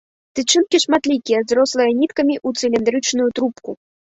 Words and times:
Тычынкі 0.37 0.77
шматлікія, 0.85 1.39
зрослыя 1.53 1.91
ніткамі 1.99 2.35
ў 2.47 2.63
цыліндрычную 2.63 3.29
трубку. 3.37 3.71